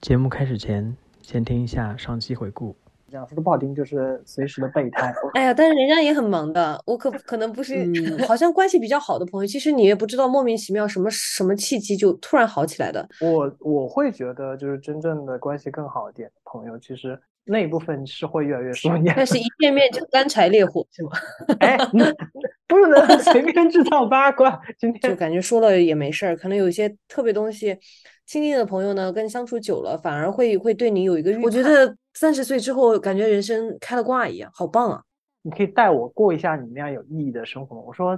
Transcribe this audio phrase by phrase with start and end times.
[0.00, 2.74] 节目开始前，先听一下上期回顾。
[3.10, 5.12] 讲说的不好听，就是随时的备胎。
[5.34, 7.86] 哎呀，但是人家也很忙的，我可 可能不是，
[8.26, 13.06] 好像关系比较好的朋友，其实你也不知道莫名其妙什么什么契机就突然好起来的。
[13.20, 19.12] 我我会觉得，就是真正的关系更好一点的朋友，其实那一部分是会越来越疏远。
[19.14, 21.10] 但是一见面就干柴烈火，是吗？
[21.58, 21.76] 哎，
[22.70, 24.58] 不能 随便制造八卦。
[24.78, 27.76] 今天就感觉说了也没事儿，可能有一些特别东西。
[28.24, 35.02] 亲近的朋友呢，跟相处久了，反而会会对你有一个预我觉得三十岁之后，感觉人生开了挂一样，好棒啊！
[35.42, 37.82] 你可以带我过一下你那样有意义的生活吗。
[37.84, 38.16] 我说，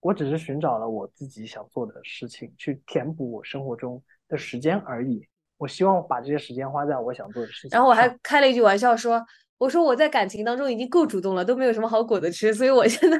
[0.00, 5.26] 我只是寻找了我自己想做的事情，去填补我生活中的时间而已。
[5.56, 7.70] 我希望把这些时间花在我想做的事情。
[7.72, 9.24] 然后我还开了一句玩笑说。
[9.64, 13.18] 我说我在感情当中已经够主动了，都没有什么好果子吃，所以我现在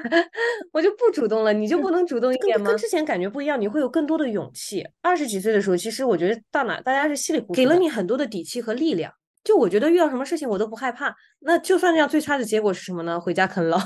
[0.73, 1.55] 我就不主动了。
[1.55, 2.67] 你就不能主动一点吗？
[2.69, 4.87] 跟之前感觉不一样，你会有更多的勇气。
[5.01, 9.11] 二十几岁的时候，其实我觉得到哪大家是稀里糊涂，给了你很多的底气和力量。
[9.43, 11.17] 就我觉得遇到什么事情我都不害怕。
[11.41, 13.19] 那就算这样，最差的结果是什么呢？
[13.19, 13.79] 回家啃老，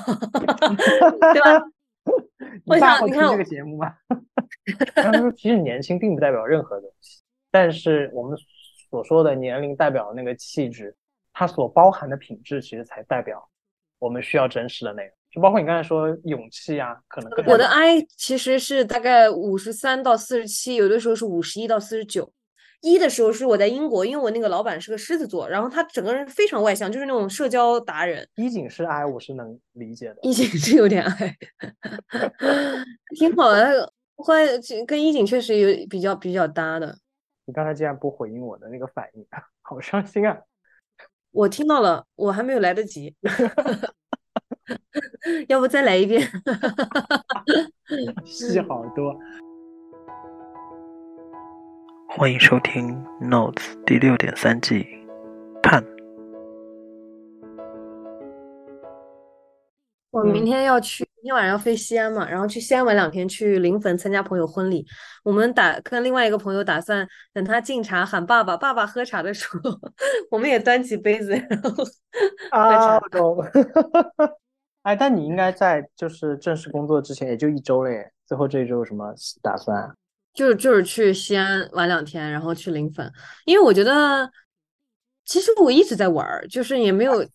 [1.33, 1.63] 对吧？
[2.67, 3.95] 我想你看这个节目吗？
[4.97, 7.23] 他说其实年轻并不代表任何东西，
[7.53, 8.37] 但是我们
[8.91, 10.97] 所说的年龄代表那个气质。
[11.39, 13.49] 它所包含的品质，其实才代表
[14.01, 15.13] 我们需要真实的内容。
[15.31, 22.33] 就包括你刚才说勇气啊，可能我的 I 其实是大概五十三到四十七，有的时候是五十一到四十九。
[22.81, 28.29] 一的时候是我在英国，因为我那个老板是个狮子座，然后他整个人非常外向，就是那种社交达人。
[28.35, 30.17] 一景是 I，我是能理解的。
[30.23, 31.37] 一景是有点 I，
[33.17, 33.93] 挺好的。
[34.17, 34.45] 会
[34.89, 36.99] 跟一景确实有比较比较搭的。
[37.45, 39.25] 你刚才竟然不回应我的那个反应，
[39.63, 40.37] 好伤心啊！
[41.33, 43.15] 我听到了，我还没有来得及，
[45.49, 46.27] 要不再来一遍？
[48.25, 49.17] 戏好多。
[52.09, 54.87] 欢迎收听《Notes》第六点三季，
[55.63, 55.85] 盼。
[60.19, 61.07] 我明天要去。
[61.21, 64.87] 今天晚上要飞西安嘛，然后去西安玩两天，去临汾参加朋友婚礼。
[65.25, 69.59] 我们打跟另外一个朋友打算，等他敬茶喊爸爸，爸爸喝茶的时候，
[70.31, 71.85] 我们也端起杯子，然后
[72.53, 73.37] 啊，懂。
[74.83, 79.13] 哎，但你应该在就是正式工作之前也就一周嘞，最后这一周有什么
[79.43, 79.93] 打算？
[80.33, 83.11] 就是就是去西安玩两天，然后去临汾，
[83.45, 84.31] 因为我觉得
[85.25, 87.27] 其实我一直在玩，就是也没有。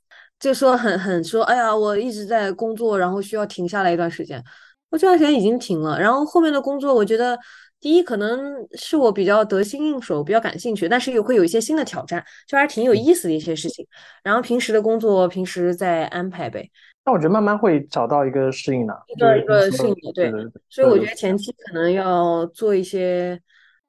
[0.44, 4.44] 就说很很说，哎呀，我一直在工作，然后需要停下来一段时间。
[4.90, 7.40] 我这段时间已经停了，然后后面的工作，我觉得
[7.80, 13.88] 第一可能是我比较得心应手，比较感兴趣，但是也会有一些新的挑战，就还挺有意思的一些事情。
[14.22, 16.70] 然后平时的工作，平时再安排呗。
[17.06, 20.30] 那我觉得慢慢会找到一个适应的，一个一个适应的，对。
[20.70, 23.40] 所以我觉得前期可能要做一些，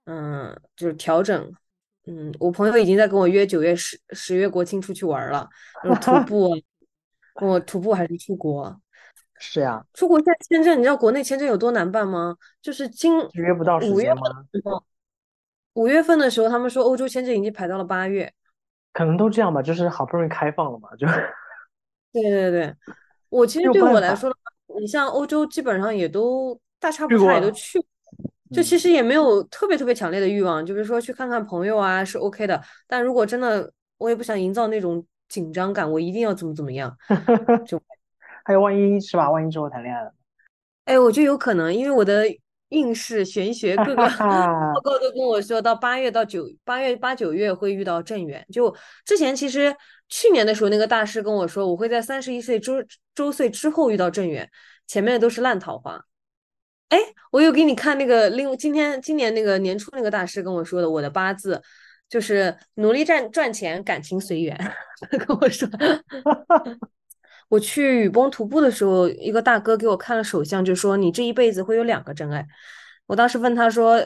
[0.06, 1.52] 嗯，就是调整。
[2.06, 5.48] 嗯，我朋友已经在跟我约九月十十月国庆出去玩了，
[6.02, 6.50] 徒 步，
[7.40, 8.78] 我徒步还是出国？
[9.38, 12.36] 是呀，出国现在签证，你知道国内签证有多难办吗？
[12.62, 14.22] 就是今约不到时间吗？
[15.74, 18.32] 五月份的时候，他们说欧洲签证已经排到了八月，
[18.92, 21.06] 可能都这样吧，就是好不容易开放了嘛，就。
[22.12, 22.72] 对对对，
[23.28, 24.32] 我其实对我来说，
[24.78, 27.84] 你像欧洲基本上也都大差不差，也都去。
[28.54, 32.62] 就其实也没有特别特别强烈的欲望，就比如说去看看朋友啊，是 OK 的。
[32.86, 36.96] 但如果真的，我也不想营造那种紧张感，我一定要怎么怎么样。
[37.66, 37.80] 就
[38.44, 39.30] 还有万一是吧？
[39.30, 40.12] 万一之后谈恋爱了，
[40.84, 42.24] 哎，我觉得有可能，因为我的
[42.68, 48.44] 运势、玄学各个 报告都跟我说到八月到九八月八九月会遇到正缘。
[48.52, 49.74] 就之前其实
[50.08, 52.74] 去年的时候，那个大师跟我说，我会在三十一岁周
[53.14, 54.48] 周岁之后遇到正缘，
[54.86, 56.04] 前面的都是烂桃花。
[56.94, 57.00] 哎，
[57.32, 61.60] 我有给你看那个另今天今年那个年初那个大师跟我说的，我的八字
[62.08, 64.56] 就是努力赚赚钱，感情随缘。
[65.26, 65.68] 跟我说，
[67.50, 72.46] 我去雨崩徒步的时候，一个大哥给我看了手相，就说你这一辈子会有两个真爱。
[73.06, 74.00] 我当时问他说，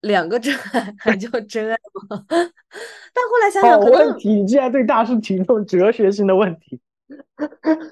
[0.00, 1.76] 两个真爱还叫真爱
[2.10, 2.24] 吗？
[2.28, 6.80] 但后来想想，好问题，你竟然对大师提这种哲学性的问题。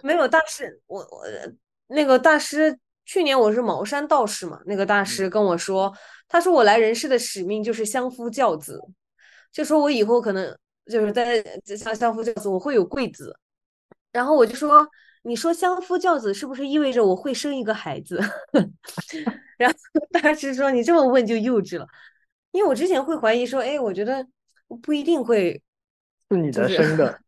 [0.03, 1.23] 没有大师，我我
[1.87, 2.77] 那个大师。
[3.11, 5.93] 去年我是茅山道士嘛，那个大师跟我说，
[6.29, 8.81] 他说我来人世的使命就是相夫教子，
[9.51, 13.37] 就说我以后可能就是在相相夫教子，我会有贵子。
[14.13, 14.89] 然后我就说，
[15.23, 18.21] 你说相夫教子是不是意味着我会生一个孩子？
[19.59, 19.77] 然后
[20.13, 21.87] 大师说，你这么问就幼稚了，
[22.53, 24.25] 因为我之前会怀疑说，哎，我觉得
[24.81, 25.61] 不一定会
[26.31, 27.21] 是你的生的。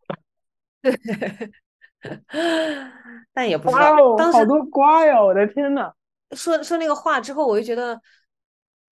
[0.81, 0.93] 对。
[3.33, 5.23] 但也不知道，当时好多瓜呀！
[5.23, 5.93] 我的天呐。
[6.33, 8.01] 说说那个话之后，我就觉得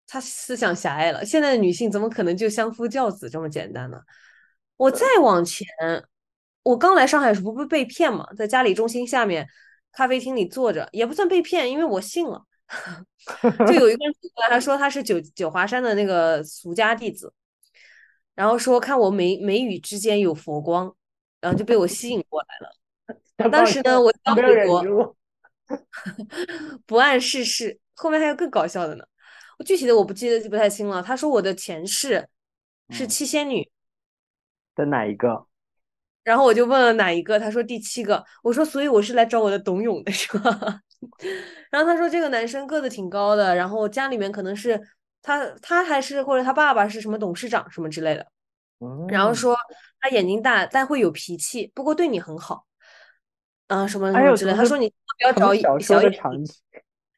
[0.06, 1.24] 她思想狭隘了。
[1.24, 3.98] 现在的女性怎么可能就相夫教子这么简单呢？
[4.76, 5.66] 我再往前，
[6.62, 9.46] 我刚来上海时不不被骗嘛，在嘉里中心下面
[9.92, 12.44] 咖啡厅里坐着，也不算被骗，因为我信了。
[13.66, 17.32] 就有一个人过来，他说他是九九华山的那个俗家弟子，
[18.34, 20.94] 然后说看我眉眉宇之间有佛光，
[21.40, 22.70] 然后就被我吸引过来了。
[23.50, 25.16] 当时呢，我刚回国，
[26.86, 27.78] 不谙世事。
[27.94, 29.04] 后面还有更搞笑的呢，
[29.58, 31.02] 我具体的我不记得记不太清了。
[31.02, 32.28] 他说我的前世
[32.90, 33.68] 是七仙女
[34.76, 35.46] 的哪一个？
[36.22, 38.24] 然后我就问了哪一个，他说第七个。
[38.42, 40.80] 我说所以我是来找我的董永的是吧？
[41.70, 44.80] 然后他说这个男生个子挺高的，然后家里面可能是
[45.22, 48.26] 他他还是或者他爸爸是什么董事长什么之类的。
[49.08, 49.56] 然后说
[49.98, 52.67] 他眼睛大，但会有脾气，不过对你很好。
[53.68, 54.52] 嗯，什么什么之类。
[54.52, 56.20] 他说你不要找小眼睛。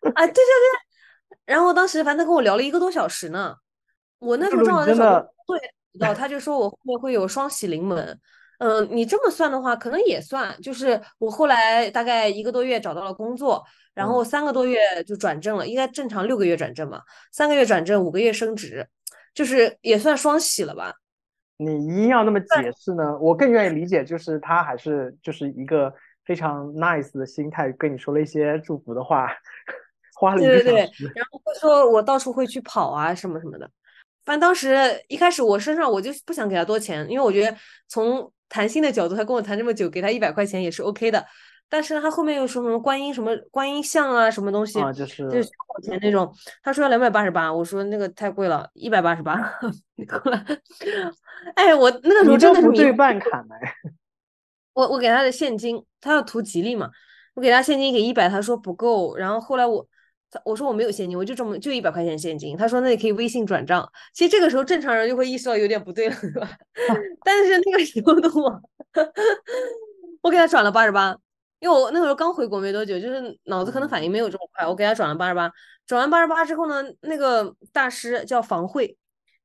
[0.15, 1.39] 啊，对对对。
[1.47, 3.57] 然后当时反正跟我聊了一个多小时呢。
[4.19, 5.59] 我那时候正好在找对，
[5.99, 8.19] 然后他就说我后面会有双喜临门。
[8.59, 10.55] 嗯，你这么算的话，可能也算。
[10.61, 13.65] 就是我后来大概一个多月找到了工作，
[13.95, 17.01] 然后三个多月就转正了，应该正常六个月转正嘛。
[17.33, 18.87] 三个月转正，五个月升职，
[19.33, 20.93] 就是也算双喜了吧？
[21.57, 23.19] 你硬要那么解释呢？
[23.19, 25.91] 我更愿意理解，就是他还是就是一个
[26.31, 29.29] 非常 nice 的心态，跟你说了一些祝福的话，
[30.15, 33.69] 花了一个对对对，然后会说我到处会去跑啊什么什么的。
[34.25, 34.79] 反正当时
[35.09, 37.57] 一开始我身上我就不想给他多钱，因为我觉得
[37.89, 41.27] 从谈心的角度，他跟我谈这么久，给他一百块钱也是 OK 的。
[41.69, 45.51] 但是他后面又说什么观音什么观音像啊，什么东西，就是就是小
[45.83, 46.33] 钱那种。
[46.63, 49.35] 他说要两百八十八，我说那个太贵了，一百八十八。
[50.09, 50.45] 后来，
[51.57, 53.75] 哎，我那个时候真的是不对半砍哎。
[54.73, 56.91] 我我给他的现金，他要图吉利嘛，
[57.35, 59.17] 我给他现金给一百，他说不够。
[59.17, 59.87] 然后后来我。
[60.45, 62.57] 我说我没有现金，我就这么就一百块钱现金。
[62.57, 63.91] 他说那你可以微信转账。
[64.15, 66.49] 其实这个时候正常人就会意识到有点不对了，是吧？
[67.25, 68.63] 但是那个时候的我，
[70.23, 71.17] 我给他转了八十八，
[71.59, 74.65] 因为我那个时候刚回国没多久，就是脑子可能反应没有这么快。
[74.65, 75.51] 我给他转了八十八，
[75.85, 78.97] 转完八十八之后呢，那个大师叫房慧，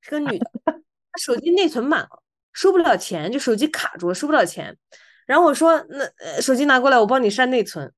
[0.01, 0.77] 是个女的，她
[1.19, 2.21] 手机内存满了，
[2.53, 4.77] 收不了钱，就手机卡住了，收不了钱。
[5.25, 7.91] 然后我说那手机拿过来，我帮你删内存。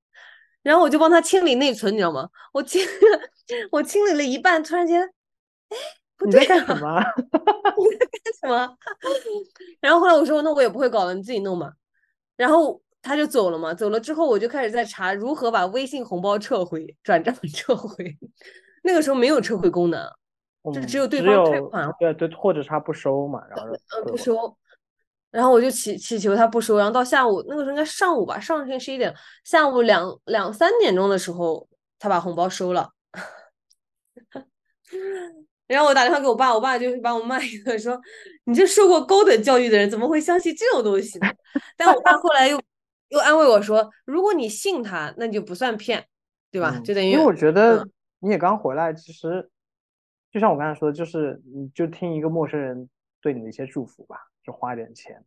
[0.63, 2.27] 然后我就帮他清理内存，你知道吗？
[2.51, 2.85] 我清
[3.71, 5.01] 我清理了一半，突然间，
[5.69, 5.77] 哎，
[6.25, 6.99] 你在干什么？
[6.99, 8.77] 你在干什么？
[9.79, 11.71] 然后后来我说，那我也不会搞了，你自己弄吧。
[12.35, 13.73] 然后他就走了嘛。
[13.73, 18.17] 走了之后，我就开始在查如何把微信红包撤回、转账 撤回。
[18.83, 20.05] 那个时候没有撤回功能，
[20.73, 24.57] 就只有对方退款，对对，或者他不收嘛，然后嗯不收。
[25.31, 29.13] 然后我就祈祈求他不收，然后到下午那个时候应该上午吧，上天十一点，
[29.43, 31.67] 下午两两三点钟的时候，
[31.99, 32.91] 他把红包收了。
[35.67, 37.99] 然后我打电话给我爸，我爸就是把我骂一顿，说
[38.45, 41.27] 你这受过高等教育的人怎么会相信这种东西呢？
[41.75, 42.57] 但我爸后来又
[43.09, 46.07] 又安慰我说，如果你信他，那就不算骗，
[46.51, 46.79] 对吧？
[46.85, 47.85] 就等于因为我觉得
[48.19, 49.49] 你也刚回来，其实
[50.31, 52.89] 就像我刚才说的，就是你就听一个陌生人
[53.21, 54.17] 对你的一些祝福吧。
[54.47, 55.21] 就花点钱，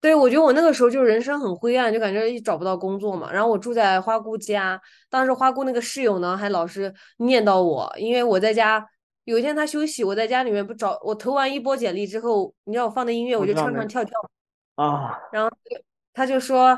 [0.00, 3.32] 对我觉得我那个时候就人生很灰暗，就感觉一找不到工作嘛。
[3.32, 8.84] 然后我住在花姑家，当时花姑那个室友呢还老是念叨我，因为我在家
[9.24, 14.12] 有一天她休息，我在家里面不找我投完一波简历之后，你知道我放的音乐我就唱唱跳跳
[14.74, 15.48] 啊，然后
[16.12, 16.76] 他就说，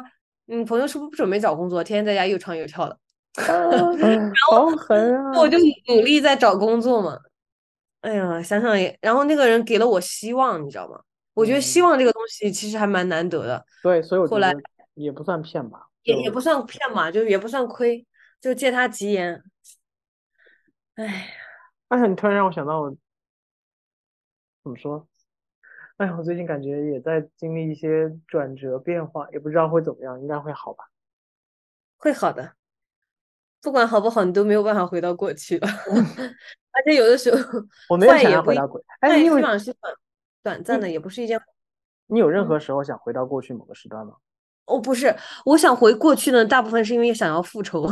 [0.49, 2.99] 嗯，朋友是不是不准备找工作，天天在家又唱又跳的，
[3.49, 3.71] 然
[4.51, 4.67] 后
[5.41, 5.57] 我就
[5.89, 7.19] 努力在找工作嘛。
[8.03, 11.01] 哎呀，想想也，然后那个人给了我希望，你知道吗？
[11.35, 14.55] 我觉得希望这个东西其实还蛮难得的，对，所以我后来
[14.95, 18.07] 也不算骗吧，也也不算骗嘛，就也不算亏，
[18.41, 19.43] 就借他吉言。
[20.95, 21.13] 哎呀，
[21.89, 22.89] 哎呀，你突然让我想到，
[24.63, 25.09] 怎么说？
[25.97, 30.85] 哎呀，我最近感觉也在经历一些转折变化，也不知道会怎么样，应该会好吧？
[31.97, 32.55] 会好的，
[33.61, 35.67] 不管好不好，你都没有办法回到过去了。
[36.71, 39.43] 而且有的时候，我没有想要回到过去，哎，因为。
[40.45, 41.41] 短暂的也不是一件。
[42.07, 44.13] 你有任何时候想回到过去某个时段吗？
[44.67, 47.87] 哦，不是，我想回过去呢，大部分是因为想要复仇，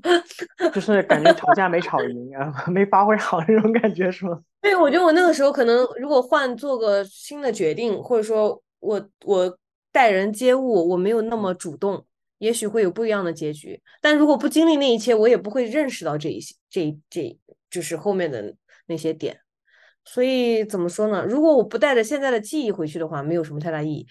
[0.74, 4.38] 就是感觉吵架没吵赢啊，没发挥好那种感觉，是吗？
[4.60, 9.58] 对，我觉得我那个时候可能如果换做个新的决定，或者说我我
[9.90, 12.04] 待人接物我没有那么主动，
[12.38, 13.80] 也许会有不一样的结局。
[14.02, 17.38] 但如果不经历那一切，我也不会认识到这一些，这这
[17.70, 18.54] 就是后面的
[18.86, 19.40] 那些点。
[20.04, 21.24] 所以怎么说呢？
[21.24, 24.06] 如果我不带着现在的记忆回去的话，没有什么太大意义。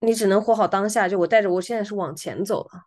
[0.00, 1.08] 你只能活好当下。
[1.08, 2.86] 就我带着我现在是往前走了。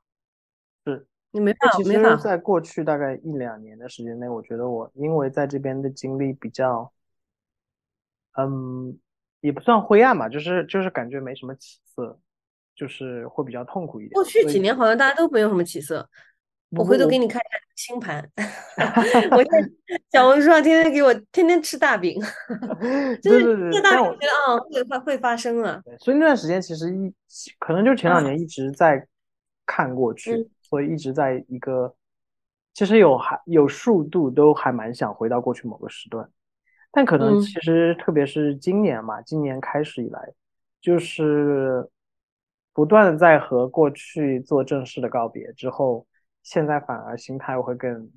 [0.86, 2.16] 是，你没法，其没法。
[2.16, 6.92] 在过去大概一两年的时间内，我觉得我因为在这边的经历比较，
[8.38, 8.98] 嗯，
[9.42, 12.18] 也不算灰暗吧，就是就是感觉没什么起色，
[12.76, 14.14] 就是会比较痛苦一点。
[14.14, 16.10] 过去几年好像大家都没有什么起色。
[16.72, 18.26] 我回头给你看一下星盘，
[19.32, 19.70] 我在
[20.10, 22.18] 小红书上天天给我天天吃大饼，
[23.22, 25.82] 就是吃大饼觉得啊会会会发生了。
[26.00, 27.14] 所以那段时间其实一
[27.60, 29.06] 可能就前两年一直在
[29.66, 31.94] 看过去，所以一直在一个
[32.74, 36.30] 其实有还有数度都还蛮想回到过去某个时段，
[36.90, 40.22] 但可能其实特别是今年嘛，今年开始以来
[40.82, 41.86] 就是
[42.74, 46.08] 不断的在和过去做正式的告别之后。
[46.44, 48.12] 现在反而心态会更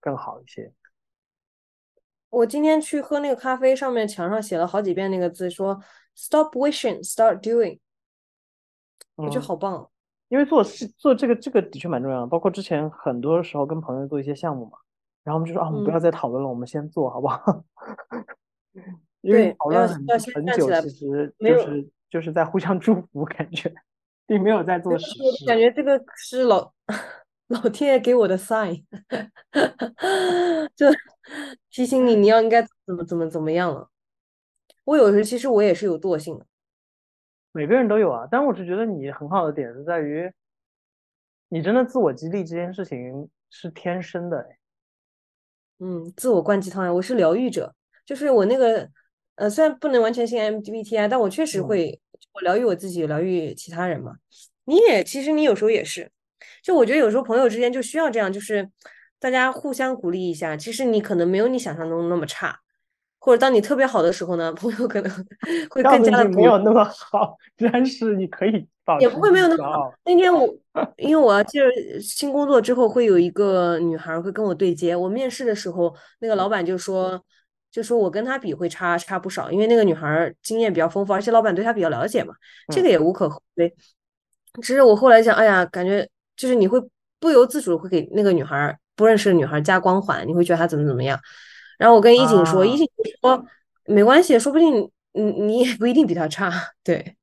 [0.00, 0.72] 更好一些。
[2.30, 5.80] 我今天去喝那个咖啡，上面墙上写了好几遍那个字，说
[6.14, 7.78] “Stop wishing, start doing”，
[9.16, 9.90] 我觉得好棒。
[10.28, 14.78] 因为做事做这个这个的确蛮重要的，包括之前很多时候跟朋友做一些项目嘛，
[15.22, 17.64] 然后我们就说啊，我们不要再讨论了，我们先做好不好？
[19.22, 20.04] 因为讨论很
[20.34, 23.72] 很久，其实就是就是在互相祝福，感觉。
[24.26, 26.72] 并没有在做实事，感觉这个是老
[27.48, 28.84] 老天爷给我的 sign，
[30.74, 30.86] 就
[31.70, 33.88] 提醒你你要应该怎么怎么怎么样了。
[34.84, 36.46] 我有时其实我也是有惰性的，
[37.52, 38.26] 每个人都有啊。
[38.30, 40.32] 但我是觉得你很好的点是在于，
[41.48, 44.46] 你真的自我激励这件事情是天生的。
[45.78, 48.88] 嗯，自我灌鸡汤呀，我是疗愈者，就是我那个。
[49.36, 52.00] 呃，虽然不能完全信 MBTI，但我确实会，
[52.36, 54.12] 我疗愈我自己，疗愈其他人嘛。
[54.66, 56.10] 你也其实你有时候也是，
[56.62, 58.68] 就我觉得有时候朋友之间就需要这样，就是
[59.18, 60.54] 大家互相鼓励一下。
[60.54, 62.58] 其实你可能没有你想象中那么差，
[63.18, 65.26] 或者当你特别好的时候呢，朋友可能
[65.70, 68.66] 会更加的没有那么好， 但是你可以
[69.00, 69.94] 也不会没有那么好。
[70.04, 70.46] 那天我
[70.98, 74.94] 因为我要接着新工作之后，会有一个女孩会跟我对接。
[74.94, 77.24] 我面试的时候，那个老板就说。
[77.76, 82.32] 就说我跟她比会差差不少，因为那个女孩经验比较丰富，而且老板对她比较了解嘛，
[82.72, 83.70] 这个也无可厚非。
[84.62, 86.82] 只是我后来想，哎呀，感觉就是你会
[87.20, 91.20] 不由自主会给那个女孩不认识的女孩加光环，你会觉得她怎么怎么样。
[91.76, 92.88] 然后我跟一锦说，一锦
[93.20, 93.44] 说
[93.84, 96.50] 没关系，说不定你你也不一定比她差。
[96.82, 97.14] 对，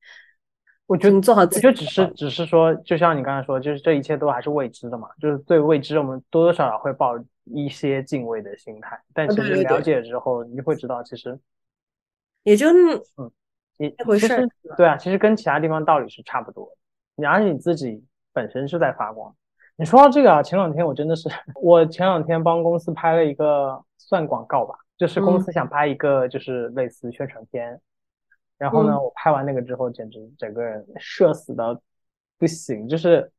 [0.93, 7.17] 我觉得你做好自己，就只是只是说，就像你刚才说，就是这一切都还是未知的嘛，就是对未知，我们多多少少会抱。
[7.45, 11.37] 一些敬畏的心态，但其实了解之后，你会知道，其实
[12.43, 13.29] 也就嗯，
[13.77, 14.49] 你回事。
[14.77, 16.71] 对啊，其实跟其他地方道理是差不多。
[17.17, 19.35] 你而且你自己本身是在发光。
[19.75, 21.27] 你说到这个啊，前两天我真的是，
[21.61, 27.77] 我前两天帮公司拍了一个算广告吧，就是公司想拍一个就是类似宣传片。
[28.63, 31.81] 然后呢，我拍完那个之后，简直整个人社死的
[32.37, 33.29] 不行，就是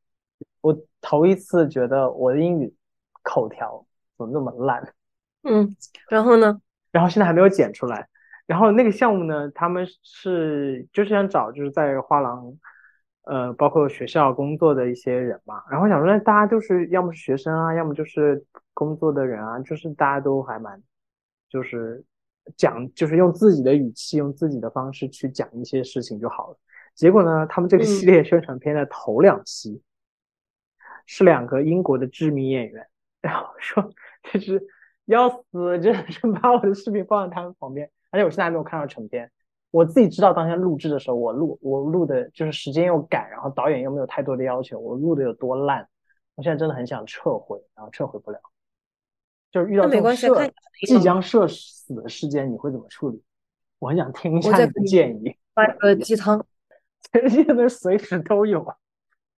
[0.61, 2.75] 我头一次觉得我的英语
[3.23, 3.85] 口条。
[4.17, 4.95] 怎么那么烂？
[5.43, 5.75] 嗯，
[6.09, 6.61] 然后呢？
[6.93, 8.09] 然后现在还没有剪出来。
[8.47, 12.57] 然后那个项目呢，他们是就是想找就是在画廊，
[13.23, 15.65] 呃，包括学校工作的一些人嘛。
[15.69, 20.81] 然后想说，那大家就是要么是学生啊，要么就是工作的人啊，就是大家都还蛮，
[21.49, 22.05] 就是
[22.57, 26.59] 讲，就是用自己的语气，用自己的方式去讲一些事情就好了。
[26.95, 29.83] 结果呢，他们这个系列宣传片的头两期
[31.07, 32.87] 是两个英国的知名演员，
[33.21, 33.93] 然后说。
[34.33, 34.67] 就是
[35.05, 39.31] 要死，真的是把我的视频放在他们旁边，而且我现在还没有看到成片。
[39.71, 45.87] 我自己知道当天录制的时候，我录我录的就是时间又赶，然后导演又没有太多的要求，我录的有多烂。
[46.37, 48.41] 我现在真的很想撤回，然后撤回不了。
[49.55, 50.51] 就是遇到这种社
[50.85, 53.23] 即将社死的事件，你会怎么处理？
[53.79, 55.37] 我很想听一下你的建议。
[55.55, 56.45] 发个鸡汤，
[57.31, 58.67] 现在随时都有。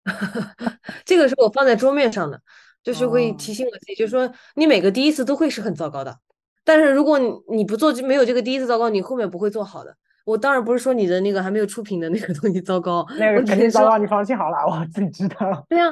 [1.03, 2.41] 这个是我放在桌面上的。
[2.81, 6.15] 就是会提醒我自己，就是说你每个第一次都会是很糟糕的，
[6.63, 9.97] 但是如果你你不做就没有这个第一次糟糕，你后面不会做好的。
[10.23, 15.65] 我当然不是说你的那个还没有出品的那个东西糟糕，那个肯定糟糕，你放心好了，我自己知道。
[15.67, 15.85] 对呀，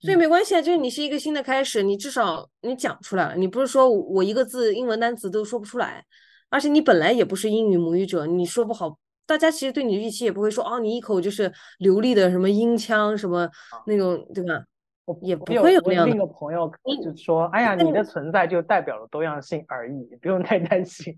[0.00, 6.04] 所以没关系啊，就是你是一个新的开始，你至少你讲出来了，你不是说我一个字英文单词都说不出来，
[6.48, 13.48] 而且你本来也不是英语母语者，你说不好，大家其实对你的预期也不会说哦，你一口就是流利的什么音腔什么
[13.86, 14.64] 那种，对吧？
[15.06, 16.12] 我也不会有那样的。
[16.12, 16.70] 另一个朋友
[17.02, 21.12] 就说：“哎呀，你的存在就代表了多样性而已，不用太担心。”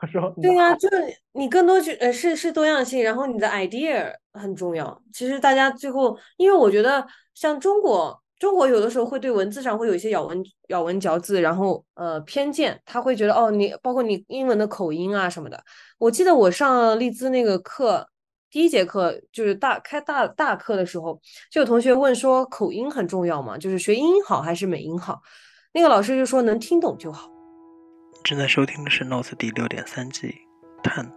[0.00, 0.96] 我说：“对呀，就是
[1.32, 5.02] 你更多去呃是是多样性，然后你的 idea 很重要。
[5.12, 7.06] 其实大家最后，因为我觉得
[7.36, 15.62] 像中国，中国有的时候会对文字上会有一些咬文咬文嚼字，然后呃偏见，他会觉得哦，你包括你英文的口音啊什么的。
[15.98, 18.08] 我记得我上利兹那个课。”
[18.48, 23.58] 第一节课就是大开大大课的时候，就有同学问说口音很重要吗？
[23.58, 25.20] 就是学英好还是美音好？
[25.72, 27.28] 那个老师就说能听懂就好。
[28.24, 30.34] 正在收听的是《Notes》第六点三季，
[30.82, 31.12] 探。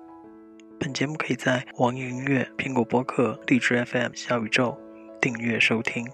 [0.80, 4.78] 本节目可以在网易云音乐、苹果播客、荔枝 FM、小宇宙
[5.22, 6.06] 订阅收听。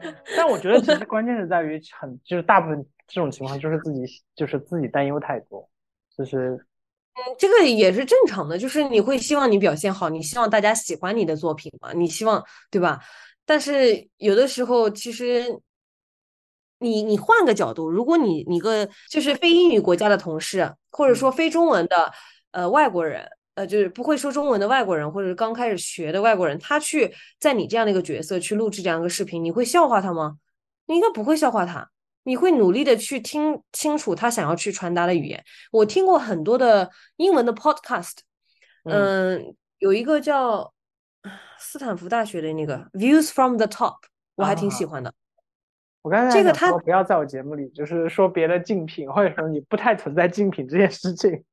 [0.36, 4.00] 但我觉得其实关键是在于，很就是大部分这种情况就是自己
[4.34, 5.66] 就是自己担忧太多，
[6.16, 6.50] 就是
[7.14, 13.00] 嗯，这个也是正常的，就是你会希望你表现好，你希望大家喜欢你的作品嘛，你希望对吧？
[13.46, 15.60] 但是有的时候其实
[16.80, 22.12] 你你换个角度，如果你你个就是非英语国家的同事，或者说非中文的
[22.50, 23.26] 呃外国人。
[23.54, 30.38] 呃，就是不会说中文的外国人，或者是刚开始学的外国人，他去在你这样的一个角色去录制这样一个视频，你会笑话他吗？
[30.86, 31.88] 你应该不会笑话他，
[32.24, 35.42] 你会努力的去听清楚他想要去传达的语言。
[35.70, 38.18] 我听过很多的英文的 podcast，
[38.84, 40.72] 嗯，有一个叫
[41.58, 43.98] 斯坦福大学的那个 Views from the Top，
[44.34, 45.14] 我还挺喜欢的。
[46.02, 51.44] 我刚才这个他不要在我节目里就是说别的竞品，或者说你不太存在竞品这件事情。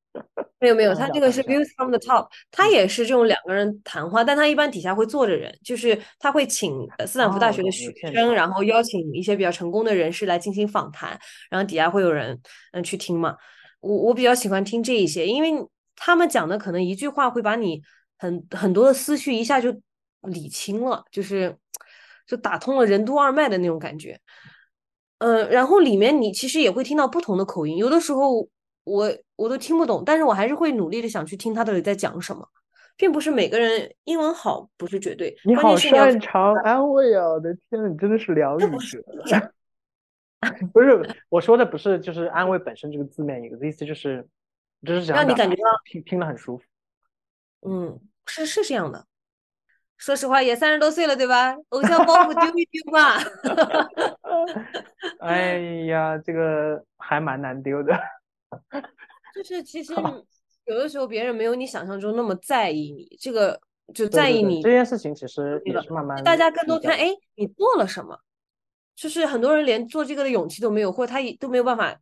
[0.60, 11.18] 没 有没有，他这个是 views from the top，他也是这种两个人谈话，但他一般底下会坐着人，就是他会请斯坦福大学的学生，然后邀请一些比较成功的人士来进行访谈，
[11.50, 12.38] 然后底下会有人
[12.72, 13.34] 嗯去听嘛。
[13.80, 15.50] 我我比较喜欢听这一些，因为
[15.96, 17.80] 他们讲的可能一句话会把你
[18.18, 19.74] 很很多的思绪一下就
[20.20, 21.56] 理清了，就是
[22.26, 24.20] 就打通了任督二脉的那种感觉。
[25.18, 28.46] 嗯，然后里面你其实也会听到不同的口音，有的时候。
[28.84, 32.48] 我我都听不懂，但是我还是会努力的想去听他到底在讲什么，
[32.96, 35.36] 并不是每个人英文好不是绝对。
[35.44, 37.28] 你好擅长安慰啊！
[37.28, 39.02] 我的天，你真的是疗愈者。
[40.72, 44.26] 不是我说的不是就是安慰本身这个字面意思，意思就是
[44.84, 46.64] 就是想让你感觉到听听了很舒服。
[47.60, 49.06] 嗯，是是这样的。
[49.96, 51.54] 说实话，也三十多岁了，对吧？
[51.68, 53.18] 偶像包袱丢一丢吧。
[55.22, 57.96] 哎呀，这个还蛮难丢的。
[59.34, 59.94] 就是其实
[60.66, 63.60] 有的时候别人没有你想象中那么在意你，这个
[63.92, 68.18] 就在意你这件事情，其实也是慢慢大家更多看哎你做了什么，
[68.94, 71.98] 就是很多人连做这个的勇气都没有，或者他都没有办法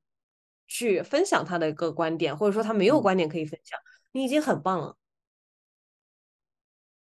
[0.69, 3.79] 去分享他的一个观点，或者说他没有观点可以分享，
[4.13, 4.97] 你已经很棒了。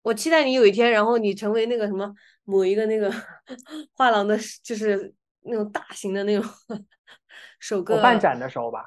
[0.04, 2.14] 我期待你有一天，然后你成为那个什么
[2.46, 3.12] 某一个那个
[3.94, 6.50] 画廊的，就是那种大型的那种
[7.60, 8.86] 首个办展的时候吧。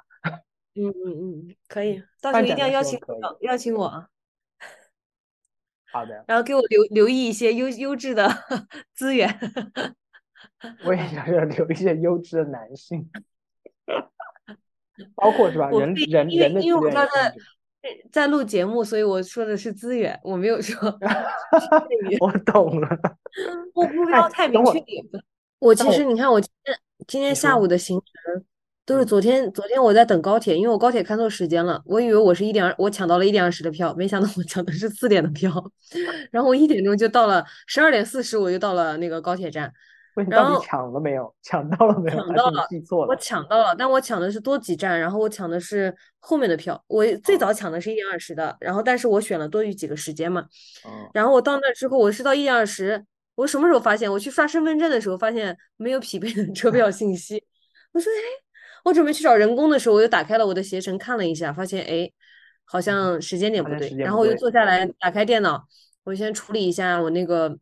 [0.74, 2.98] 嗯嗯嗯，可以，到时候一定要邀请
[3.40, 4.08] 邀请我啊。
[5.92, 6.24] 好的。
[6.28, 8.28] 然后给我留留意一些优优质的
[8.94, 9.28] 资源。
[10.84, 13.10] 我也想要留一些优质的男性，
[15.16, 15.68] 包括是吧？
[15.74, 17.34] 人人人的因为我刚才
[18.12, 20.96] 在录节目，所以我说的是资源，我没有说。
[22.20, 22.88] 我懂了。
[23.74, 24.80] 目目标太明确
[25.58, 26.78] 我其实你看，我今天
[27.08, 28.44] 今天下午的行程。
[28.90, 35.52] 都是昨天，昨天我在等高铁，因为我高铁看错时间了，我以为我是一点二，我抢到了一点二十的票，没想到我抢的是四点的票，
[36.32, 39.72] 然后我一点钟就到了，十二点四十我就到了那个高铁站。
[40.28, 41.32] 然后抢了没有？
[41.40, 42.18] 抢到了没有？
[42.18, 43.10] 抢到了，记错了。
[43.10, 46.82] 我抢到了，但我抢的是多几站，然后我抢的是后面的票。
[46.88, 50.44] 我最早抢的是一点二十的，然后但是我选了多余几个时间嘛。
[51.14, 53.04] 然后我到那之后，我是到一点二十，
[53.36, 54.10] 我什么时候发现？
[54.10, 57.44] 我去刷身份证的时候，发现没有匹配的车票信息。
[57.92, 58.49] 我说，哎。
[58.84, 62.10] 我准备去找人工的时候，我又打开了我的携程看了一下，发现哎，
[62.64, 63.94] 好像时间点不对。
[63.98, 65.62] 然后我又坐下来打开电脑，
[66.04, 67.54] 我先处理一下我那个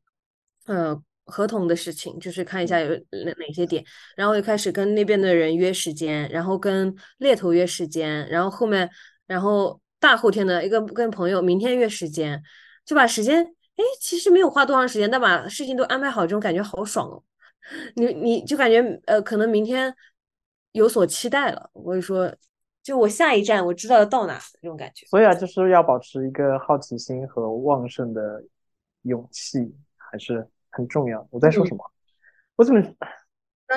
[0.66, 3.84] 呃合同的事情，就是看一下有哪哪些点。
[4.16, 8.88] 然后又开始跟那边的人约时间，然后跟猎头约时间，然后后面
[9.26, 12.40] 然后大后天的一个跟朋友明天约时间，
[12.86, 17.22] 就把时间哎其实没有花多长时间，但把事情都安排好，这种感觉好爽哦。
[17.96, 19.92] 你你就感觉呃可能明天。
[20.78, 22.32] 有所期待了，我就说，
[22.82, 25.04] 就我下一站我知道要到哪这种感觉。
[25.06, 28.42] 所以啊，就是要保持一个好奇心和旺盛的
[29.02, 31.26] 勇气，还是很重要。
[31.30, 31.84] 我在说什么？
[32.54, 32.80] 我怎么？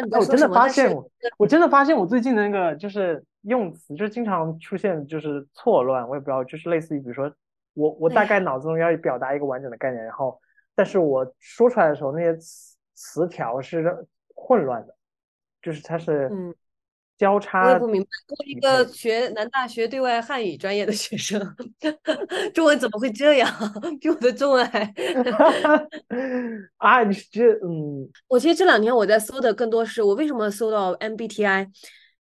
[0.10, 1.10] 那我真的发现，我
[1.40, 7.34] 我真的发现我最近的那个就是用词，就是经常出现就是错乱，我也不知道，就是类似于比如说，
[7.74, 10.40] 我我大概脑子中要表达一个完整的概念，然后
[10.76, 14.96] 但是我说出来的时候，那些词词条是混乱的，
[15.62, 16.56] 就是它是嗯。
[17.22, 21.40] 交叉，我也不明白，我一个学南大学对外汉语专业的学生，
[22.52, 23.48] 中文怎么会这样？
[24.02, 24.82] 比我的中文还
[26.78, 27.04] 啊！
[27.04, 31.68] 你这嗯，我其实这两天我在搜的更多是我为什么搜到 MBTI，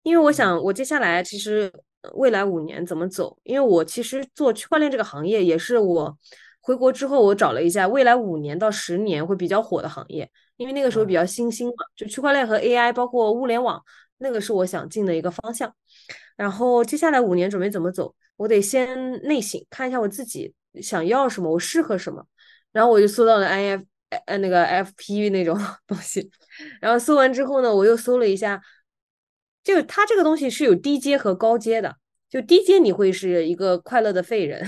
[0.02, 1.72] 因为我想我接下来其实
[2.16, 6.18] 未来五年怎么走，因为我其实做区块链这个行业也是我
[6.60, 13.80] 回国之后我找了一下未来五年到十年会比较火的行业，因为那个时候比较新兴嘛，就区块链和 AI 包括物联网，
[14.20, 15.74] 那个是我想进的一个方向。
[16.36, 22.26] 然后接下来五年准备怎么走，我得先内省看一下我自己想要什么，我适合什么。
[22.72, 23.84] 然后我就搜到了 IF
[24.26, 26.30] 呃那个 FP 那种 东西，
[26.80, 28.62] 然后搜完之后呢，我又搜了一下。
[29.64, 31.98] 就它这个东西是有低阶和高阶的，
[32.30, 34.64] 就低阶你会是一个快乐的废人，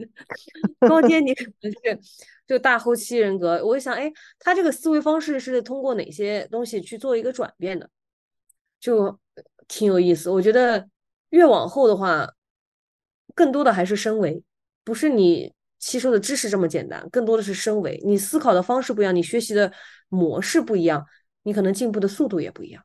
[0.88, 2.00] 高阶你可能是
[2.44, 3.64] 就大后期人格。
[3.64, 7.88] 我想，哎，他这个思维方式是通过哪些东西去做一个转变的，
[8.86, 9.18] 就
[9.66, 10.30] 挺有意思。
[10.30, 10.88] 我觉得
[11.30, 12.32] 越往后的话，
[13.34, 14.40] 更多的还是升维，
[14.84, 18.00] 不是你吸收的知识这么简单，更多的是升维。
[18.04, 19.72] 你思考的方式不一样，你学习的
[20.08, 21.04] 模式不一样，
[21.42, 22.84] 你可能进步的速度也不一样。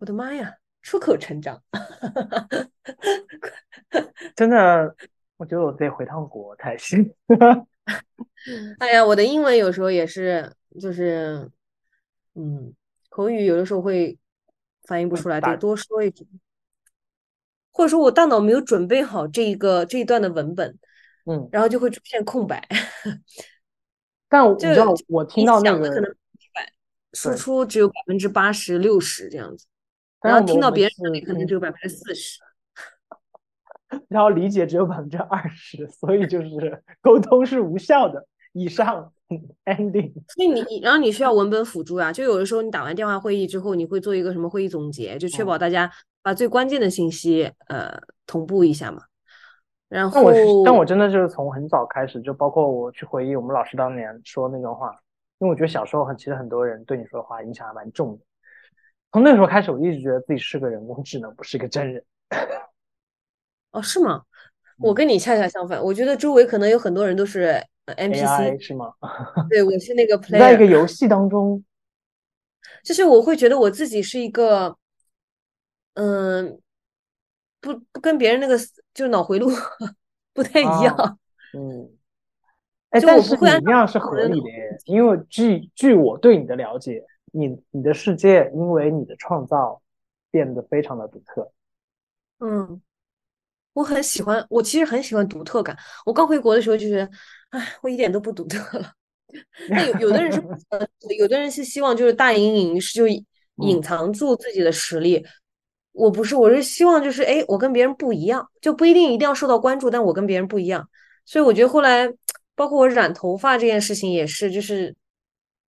[0.00, 0.52] 我的妈呀！
[0.82, 1.62] 出口成章，
[4.36, 4.94] 真的，
[5.38, 7.14] 我觉得我得回趟国才行。
[8.80, 11.50] 哎呀，我的英文有时候也是，就是，
[12.34, 12.74] 嗯，
[13.08, 14.18] 口语有的时候会
[14.86, 16.26] 反应不出来，得多说一句，
[17.70, 20.78] 或者说我大脑没有准备好这一个这一段的文本，
[21.26, 22.66] 嗯，然后就会出现空白。
[24.28, 26.14] 但你知道，我听到那个可能
[27.12, 29.66] 输出只有百分之八十六十这样子。
[30.22, 32.38] 然后听到别人那里可能只有百分之四十，
[34.08, 38.24] 然后理解只有百分之二十，所以就是沟通是无效的。
[38.52, 39.12] 以上
[39.64, 40.12] ending。
[40.34, 42.12] 所以你，然后你需要文本辅助啊。
[42.12, 45.90] 就有的时候你打完电话会议之后，你会做一个什么会议总结，就确保大家
[46.22, 49.02] 把最关键的信息呃同步一下嘛。
[49.88, 54.90] 然后，但我但我真的就是从很早开始，就包括我去回忆我们老师当年说那段话，
[55.38, 58.24] 因为我觉得小时候很其实很多人对你说的话影响还蛮重的。
[59.12, 62.02] 从那时候开始，我一直觉得自己是个人工智能，不是个真人。
[63.72, 64.22] 哦，是吗？
[64.78, 67.62] 我跟你恰恰相反，我觉得周围可能有很多人都是
[67.94, 68.92] NPC，是吗？
[69.48, 71.62] 对，我是那个 player，在一个游戏当中，
[72.84, 74.76] 就是我会觉得我自己是一个，
[75.94, 76.60] 嗯，
[77.60, 78.58] 不不跟别人那个
[78.92, 79.50] 就脑回路
[80.32, 81.18] 不太一样。
[81.54, 81.90] 嗯，
[82.90, 84.46] 哎，但是你那样是合理的，
[84.86, 87.04] 因为据据我对你的了解。
[87.34, 89.80] 你你的世界因为你的创造
[90.30, 91.50] 变得非常的独特。
[92.40, 92.82] 嗯，
[93.72, 95.74] 我很喜欢，我其实很喜欢独特感。
[96.04, 97.10] 我刚回国的时候就觉得，
[97.52, 98.92] 哎，我一点都不独特了。
[99.70, 100.42] 那有有的人是，
[101.16, 103.06] 有的人是希望就是大隐隐于市就
[103.56, 105.24] 隐藏住自己的实力。
[105.92, 110.86] 我不是，我是希望就是，哎，我跟别人不一样，就不一定一定要受到关注，但我跟别人不一样。
[111.24, 112.06] 所以我觉得后来，
[112.54, 114.94] 包括我染头发这件事情也是，就是。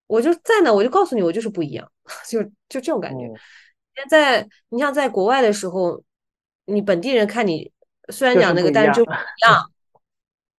[0.07, 1.90] 我就在呢，我就告诉你，我就是不一样，
[2.29, 3.27] 就就这种感觉。
[3.97, 6.01] 现在你像在国外的时候，
[6.66, 7.73] 你本地人看你
[8.11, 9.70] 虽然讲那个，但是就不一样。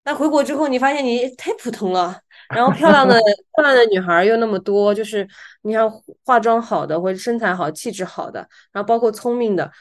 [0.06, 2.16] 那回国之后，你发现你太普通了，
[2.50, 3.20] 然后漂亮的
[3.56, 5.28] 漂亮的女孩又那么多，就是
[5.64, 5.84] 你看
[6.24, 9.72] 化妆好的，或者身材好、气质好的，然后包括聪明的，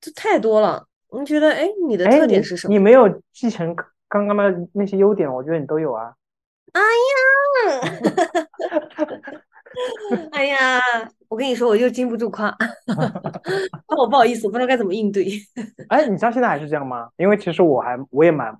[0.00, 0.86] 这太多了。
[1.18, 2.72] 你觉得，哎，你的特点是什么？
[2.72, 3.74] 你没有继承
[4.08, 6.12] 刚刚的那些优点，我觉得你都有啊。
[6.72, 6.80] 哎
[7.80, 7.80] 呀，
[10.32, 10.80] 哎呀，
[11.28, 12.54] 我跟你说，我就禁不住夸，
[13.88, 15.26] 那我不好意思，我不知道该怎么应对。
[15.88, 17.10] 哎，你知道现在还是这样吗？
[17.18, 18.54] 因为其实我还我也蛮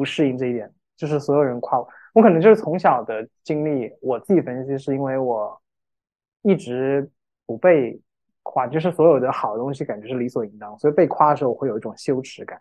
[0.00, 5.60] 不适应这一点，就是所有人夸我，我可能就是从小的经历，我自己分析是因为我
[6.40, 7.06] 一直
[7.44, 8.00] 不被
[8.42, 12.58] 夸，就是所有的好东西感觉是理所应当，所以被夸的时候我会有一种羞耻感，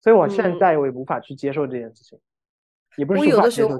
[0.00, 2.16] 所以我现在我也无法去接受这件事情。
[2.96, 3.76] 也不是我有的时候，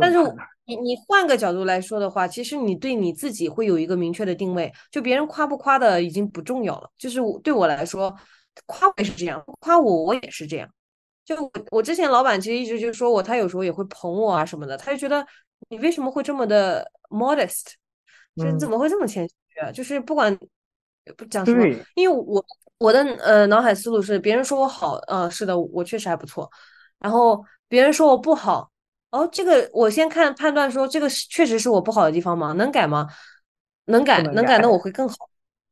[0.00, 0.18] 但是
[0.64, 6.90] 你你换个角度来说的话，其实你对你自己会有一个明确的定位，就别人夸不夸的已经不重要了。
[6.96, 8.14] 就是对我来说，
[8.64, 10.68] 夸我也是这样，夸我我也是这样。
[11.24, 15.26] 就我我之前老板其实一直就说我，他有时候也会捧我啊什么的，他就觉得
[15.68, 17.72] 你为什么会这么的 modest，
[18.36, 19.72] 就你怎么会这么谦虚啊？
[19.72, 20.36] 就是不管
[21.16, 22.44] 不讲什么，因为我
[22.78, 26.50] 我的呃脑海思路是，别人说我好，嗯，是的，我确实还不错，
[26.98, 27.44] 然后。
[27.66, 28.70] 别人说我不好，
[29.10, 32.52] 哦，这个我先看判断说这个确实是我不好的地方吗？
[32.52, 33.08] 能改吗？
[33.86, 35.16] 能改，能改，那我会更好。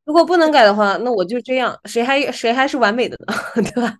[0.04, 3.34] 如果不能改的话，那我就这样，谁还谁还是完美的呢？
[3.62, 3.96] 对吧？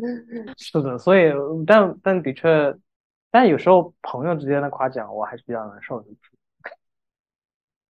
[0.56, 1.32] 是的，所以
[1.66, 2.74] 但但的确，
[3.30, 6.06] 但有时候朋友之间的夸奖我还是比较难受的。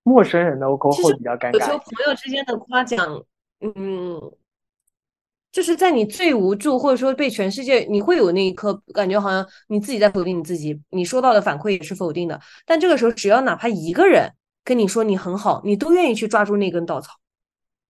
[0.02, 1.52] 陌生人的我会比较尴尬。
[1.52, 3.22] 有时候朋友之间的夸奖，
[3.60, 4.32] 嗯。
[5.52, 12.40] 就是在你最无助，或者说被全世界，你会有那一刻感觉好像你自己在否定你自己，你收到的反馈也是否定的。
[12.64, 17.14] 但这个时候，只要哪怕一个人跟你说你很好，你都愿意去抓住那根稻草。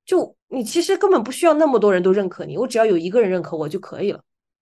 [0.06, 4.20] 就你其实根本不需要那么多人都认可你，我只要有一个人认可我就可以了。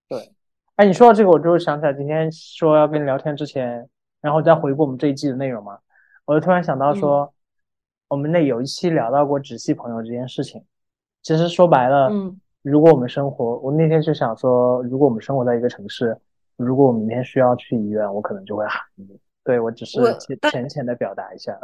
[0.08, 0.32] 对，
[0.76, 3.88] 哎，你说到这个，我就想起来今天说要跟你聊天之前，
[4.20, 5.78] 然后再回顾我们这一季的内容嘛，
[6.26, 7.32] 我就突然想到说，
[8.08, 10.62] 我们那有一期聊到过直系朋友这件事情。
[11.22, 16.16] 其实说白了，嗯，如果我们生活，我那天就想说，如果我们生活在一个城市，
[16.56, 19.18] 如果我明天需要去医院，我可能就会喊你。
[19.42, 19.98] 对我只是
[20.50, 21.58] 浅浅的表达一下。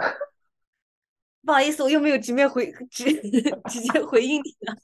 [1.44, 3.04] 不好意思，我又没有直面回直
[3.68, 4.74] 直接回应你了。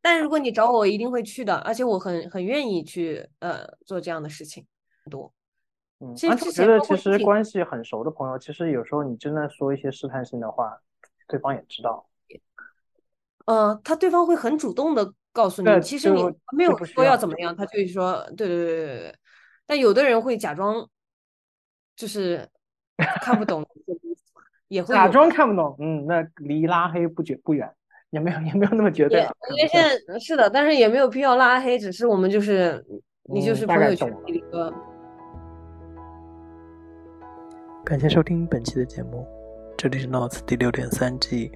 [0.00, 4.66] 但如果你找我，我一定会去的，而且我很很愿意去呃做这样的事情。
[5.10, 5.32] 多，
[6.00, 10.80] 嗯，而且我觉得其实关系很熟的朋友，其实有时候你真的说一些试探性的话，
[11.28, 12.08] 对方也知道。
[13.44, 16.22] 呃，他对方会很主动的告诉你，其实你
[16.56, 19.14] 没有说要怎么样，他就会说，对对对对对。
[19.66, 20.88] 但有的人会假装，
[21.94, 22.48] 就是
[23.20, 23.64] 看不懂
[24.68, 25.76] 也会假装看不懂。
[25.78, 27.70] 嗯，那离拉黑不绝不远，
[28.10, 29.20] 也没有 也没有那么绝对。
[29.20, 32.84] 因为现 在是的，但是也没有必要拉黑，只是我们就是
[33.24, 34.72] 你就是朋友圈里一个。
[37.84, 39.24] 感谢收听本期的节目，
[39.76, 41.52] 这里是 Notes 第六点三季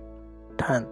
[0.56, 0.86] 探。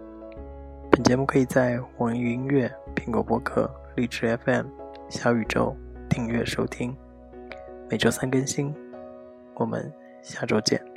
[0.91, 4.65] 本节目可以在网易云音乐、苹果播客、荔枝 FM、
[5.07, 5.73] 小宇宙
[6.09, 6.93] 订阅收听，
[7.89, 8.75] 每周三更新。
[9.55, 9.89] 我们
[10.21, 10.88] 下周见。